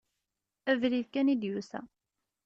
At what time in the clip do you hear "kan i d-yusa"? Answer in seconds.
1.13-1.81